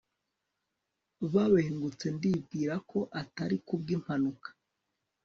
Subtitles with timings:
[1.33, 2.05] babengutse.
[2.15, 4.49] ndibwira ko atari ku bw'impanuka